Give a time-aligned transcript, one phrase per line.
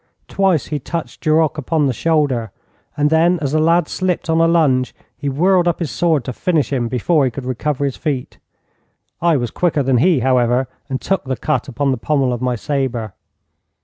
[0.27, 2.49] Twice he touched Duroc upon the shoulder,
[2.97, 6.33] and then, as the lad slipped on a lunge, he whirled up his sword to
[6.33, 8.39] finish him before he could recover his feet.
[9.21, 12.55] I was quicker than he, however, and took the cut upon the pommel of my
[12.55, 13.13] sabre.